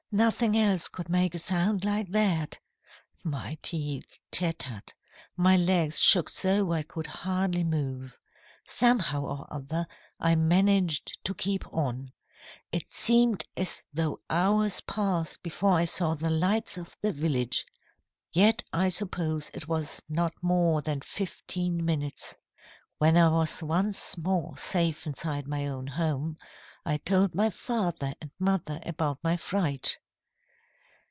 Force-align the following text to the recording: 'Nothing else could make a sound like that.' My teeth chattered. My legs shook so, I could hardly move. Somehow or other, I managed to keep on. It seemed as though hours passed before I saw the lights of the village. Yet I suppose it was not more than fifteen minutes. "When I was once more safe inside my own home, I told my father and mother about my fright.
'Nothing 0.13 0.57
else 0.57 0.89
could 0.89 1.07
make 1.07 1.33
a 1.33 1.39
sound 1.39 1.85
like 1.85 2.11
that.' 2.11 2.59
My 3.23 3.57
teeth 3.61 4.19
chattered. 4.29 4.91
My 5.37 5.55
legs 5.55 6.01
shook 6.01 6.27
so, 6.27 6.73
I 6.73 6.83
could 6.83 7.07
hardly 7.07 7.63
move. 7.63 8.17
Somehow 8.65 9.21
or 9.21 9.47
other, 9.49 9.87
I 10.19 10.35
managed 10.35 11.17
to 11.23 11.33
keep 11.33 11.63
on. 11.73 12.11
It 12.73 12.89
seemed 12.89 13.45
as 13.55 13.77
though 13.93 14.19
hours 14.29 14.81
passed 14.81 15.41
before 15.43 15.71
I 15.75 15.85
saw 15.85 16.13
the 16.15 16.29
lights 16.29 16.77
of 16.77 16.97
the 17.01 17.13
village. 17.13 17.65
Yet 18.33 18.63
I 18.73 18.89
suppose 18.89 19.49
it 19.53 19.69
was 19.69 20.01
not 20.09 20.33
more 20.41 20.81
than 20.81 20.99
fifteen 20.99 21.85
minutes. 21.85 22.35
"When 22.97 23.15
I 23.15 23.29
was 23.29 23.63
once 23.63 24.17
more 24.17 24.57
safe 24.57 25.07
inside 25.07 25.47
my 25.47 25.67
own 25.67 25.87
home, 25.87 26.37
I 26.85 26.97
told 26.97 27.33
my 27.35 27.49
father 27.51 28.15
and 28.19 28.31
mother 28.39 28.81
about 28.83 29.19
my 29.23 29.37
fright. 29.37 29.99